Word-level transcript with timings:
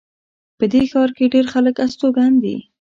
په 0.57 0.65
دې 0.71 0.81
ښار 0.91 1.09
کې 1.17 1.31
ډېر 1.33 1.45
خلک 1.53 1.75
استوګن 1.85 2.33
دي 2.43 2.55